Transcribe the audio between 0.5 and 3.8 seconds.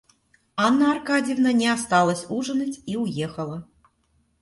Анна Аркадьевна не осталась ужинать и уехала.